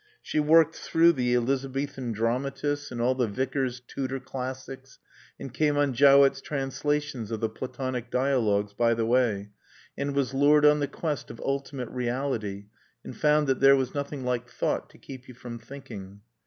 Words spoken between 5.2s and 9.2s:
and came on Jowett's Translations of the Platonic Dialogues by the